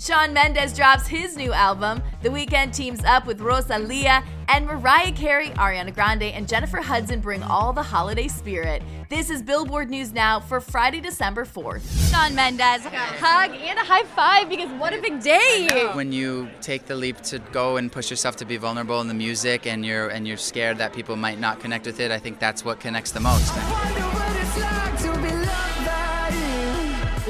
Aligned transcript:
Shawn 0.00 0.32
Mendes 0.32 0.72
drops 0.72 1.06
his 1.06 1.36
new 1.36 1.52
album. 1.52 2.02
The 2.22 2.30
Weeknd 2.30 2.74
teams 2.74 3.04
up 3.04 3.26
with 3.26 3.42
Rosalia, 3.42 4.24
and 4.48 4.66
Mariah 4.66 5.12
Carey, 5.12 5.50
Ariana 5.50 5.94
Grande, 5.94 6.22
and 6.22 6.48
Jennifer 6.48 6.78
Hudson 6.78 7.20
bring 7.20 7.42
all 7.42 7.74
the 7.74 7.82
holiday 7.82 8.26
spirit. 8.26 8.82
This 9.10 9.28
is 9.28 9.42
Billboard 9.42 9.90
News 9.90 10.14
Now 10.14 10.40
for 10.40 10.58
Friday, 10.58 11.00
December 11.00 11.44
4th. 11.44 12.10
Shawn 12.10 12.34
Mendes, 12.34 12.82
hug 12.86 13.50
and 13.50 13.78
a 13.78 13.84
high 13.84 14.04
five 14.04 14.48
because 14.48 14.70
what 14.80 14.94
a 14.94 15.02
big 15.02 15.20
day! 15.22 15.68
when 15.92 16.12
you 16.12 16.48
take 16.62 16.86
the 16.86 16.96
leap 16.96 17.20
to 17.20 17.38
go 17.52 17.76
and 17.76 17.92
push 17.92 18.08
yourself 18.08 18.36
to 18.36 18.46
be 18.46 18.56
vulnerable 18.56 19.02
in 19.02 19.06
the 19.08 19.14
music 19.14 19.66
and 19.66 19.84
you're 19.84 20.08
and 20.08 20.26
you're 20.26 20.36
scared 20.36 20.78
that 20.78 20.92
people 20.94 21.14
might 21.14 21.38
not 21.38 21.60
connect 21.60 21.86
with 21.86 22.00
it 22.00 22.10
i 22.10 22.18
think 22.18 22.38
that's 22.38 22.64
what 22.64 22.80
connects 22.80 23.10
the 23.12 23.20
most 23.20 23.52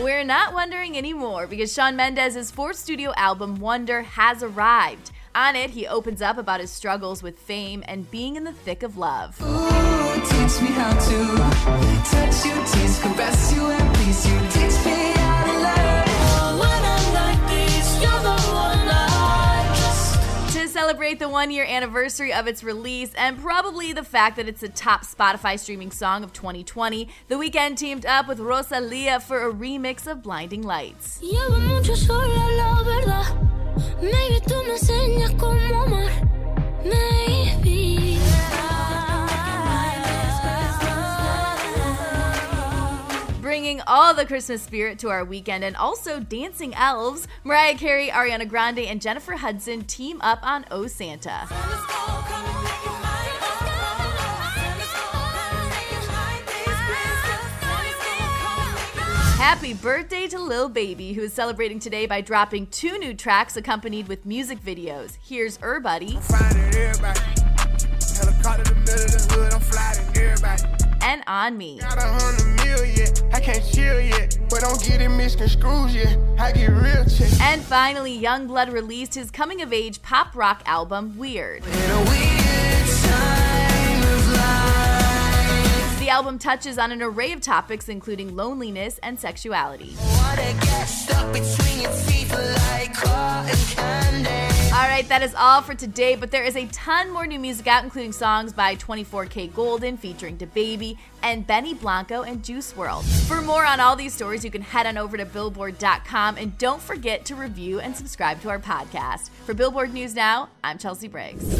We're 0.02 0.24
not 0.24 0.54
wondering 0.54 0.96
anymore 0.96 1.46
because 1.46 1.74
Shawn 1.74 1.94
Mendes' 1.94 2.50
fourth 2.50 2.76
studio 2.76 3.12
album, 3.16 3.56
Wonder, 3.56 4.00
has 4.00 4.42
arrived. 4.42 5.10
On 5.34 5.54
it, 5.54 5.68
he 5.68 5.86
opens 5.86 6.22
up 6.22 6.38
about 6.38 6.60
his 6.60 6.70
struggles 6.70 7.22
with 7.22 7.38
fame 7.38 7.84
and 7.86 8.10
being 8.10 8.36
in 8.36 8.44
the 8.44 8.52
thick 8.54 8.82
of 8.82 8.96
love. 8.96 9.36
Teach 9.36 10.62
celebrate 20.90 21.20
the 21.20 21.28
one 21.28 21.52
year 21.52 21.64
anniversary 21.64 22.32
of 22.32 22.48
its 22.48 22.64
release 22.64 23.14
and 23.14 23.40
probably 23.40 23.92
the 23.92 24.02
fact 24.02 24.34
that 24.34 24.48
it's 24.48 24.60
the 24.60 24.68
top 24.68 25.04
Spotify 25.04 25.56
streaming 25.56 25.92
song 25.92 26.24
of 26.24 26.32
2020, 26.32 27.08
The 27.28 27.36
Weeknd 27.36 27.76
teamed 27.76 28.04
up 28.04 28.26
with 28.26 28.40
Rosalia 28.40 29.20
for 29.20 29.48
a 29.48 29.52
remix 29.54 30.08
of 30.08 30.20
Blinding 30.20 30.62
Lights. 30.62 31.20
Bringing 43.80 43.98
all 43.98 44.12
the 44.12 44.26
Christmas 44.26 44.62
spirit 44.62 44.98
to 44.98 45.08
our 45.08 45.24
weekend 45.24 45.64
and 45.64 45.74
also 45.74 46.20
dancing 46.20 46.74
elves, 46.74 47.26
Mariah 47.44 47.78
Carey, 47.78 48.08
Ariana 48.08 48.46
Grande, 48.46 48.80
and 48.80 49.00
Jennifer 49.00 49.36
Hudson 49.36 49.84
team 49.84 50.20
up 50.20 50.40
on 50.42 50.66
Oh 50.70 50.86
Santa. 50.86 51.46
Happy 59.38 59.72
birthday 59.72 60.26
to 60.26 60.38
Lil 60.38 60.68
Baby, 60.68 61.14
who 61.14 61.22
is 61.22 61.32
celebrating 61.32 61.78
today 61.78 62.04
by 62.04 62.20
dropping 62.20 62.66
two 62.66 62.98
new 62.98 63.14
tracks 63.14 63.56
accompanied 63.56 64.08
with 64.08 64.26
music 64.26 64.62
videos. 64.62 65.16
Here's 65.22 65.56
Errybody 65.58 66.20
and 71.10 71.24
On 71.26 71.58
Me. 71.58 71.78
Got 71.80 71.98
a 71.98 72.02
hundred 72.02 73.34
I 73.34 73.40
can't 73.40 73.64
chill 73.64 74.00
yet, 74.00 74.38
but 74.48 74.60
don't 74.60 74.80
get 74.84 75.00
it 75.00 75.08
misconstrued 75.08 75.90
yet. 75.90 76.16
I 76.38 76.52
get 76.52 76.68
real. 76.68 77.04
And 77.40 77.62
finally, 77.62 78.20
YUNGBLUD 78.20 78.72
released 78.72 79.14
his 79.14 79.30
coming 79.30 79.60
of 79.62 79.72
age 79.72 80.02
pop 80.02 80.36
rock 80.36 80.62
album, 80.66 81.18
Weird. 81.18 81.64
In 81.64 81.90
a 81.90 81.98
weird 82.10 82.88
time 83.02 84.02
of 84.02 84.32
life. 84.34 85.98
The 85.98 86.10
album 86.10 86.38
touches 86.38 86.78
on 86.78 86.92
an 86.92 87.02
array 87.02 87.32
of 87.32 87.40
topics, 87.40 87.88
including 87.88 88.36
loneliness 88.36 88.98
and 89.02 89.18
sexuality. 89.18 89.96
Right, 95.00 95.08
that 95.08 95.22
is 95.22 95.34
all 95.34 95.62
for 95.62 95.72
today, 95.72 96.14
but 96.14 96.30
there 96.30 96.44
is 96.44 96.56
a 96.56 96.66
ton 96.66 97.10
more 97.10 97.26
new 97.26 97.38
music 97.38 97.66
out, 97.66 97.84
including 97.84 98.12
songs 98.12 98.52
by 98.52 98.76
24kGoldn 98.76 99.98
featuring 99.98 100.36
DaBaby 100.36 100.98
and 101.22 101.46
Benny 101.46 101.72
Blanco 101.72 102.20
and 102.20 102.44
Juice 102.44 102.74
WRLD. 102.74 103.26
For 103.26 103.40
more 103.40 103.64
on 103.64 103.80
all 103.80 103.96
these 103.96 104.12
stories, 104.12 104.44
you 104.44 104.50
can 104.50 104.60
head 104.60 104.86
on 104.86 104.98
over 104.98 105.16
to 105.16 105.24
Billboard.com 105.24 106.36
and 106.36 106.58
don't 106.58 106.82
forget 106.82 107.24
to 107.24 107.34
review 107.34 107.80
and 107.80 107.96
subscribe 107.96 108.42
to 108.42 108.50
our 108.50 108.58
podcast. 108.58 109.30
For 109.46 109.54
Billboard 109.54 109.94
News 109.94 110.14
Now, 110.14 110.50
I'm 110.62 110.76
Chelsea 110.76 111.08
Briggs. 111.08 111.59